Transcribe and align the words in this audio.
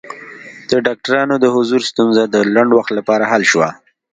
د 0.69 0.71
ډاکټرانو 0.85 1.35
د 1.39 1.45
حضور 1.55 1.81
ستونزه 1.91 2.23
د 2.27 2.35
لنډ 2.55 2.71
وخت 2.73 2.91
لپاره 2.97 3.23
حل 3.31 3.43
شوه. 3.51 3.69